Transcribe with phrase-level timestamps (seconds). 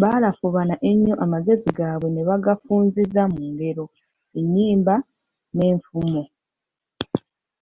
[0.00, 3.84] Balafuubana ennyo amagezi gaabwe ne bagafunziza mu ngero,
[4.38, 4.94] ennyimba,
[5.54, 6.22] n'enfumo.